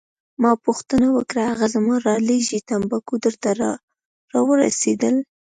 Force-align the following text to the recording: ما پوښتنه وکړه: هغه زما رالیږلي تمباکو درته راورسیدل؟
ما 0.41 0.51
پوښتنه 0.65 1.07
وکړه: 1.17 1.41
هغه 1.51 1.65
زما 1.73 1.95
رالیږلي 2.07 2.59
تمباکو 2.69 3.13
درته 3.25 3.49
راورسیدل؟ 4.33 5.15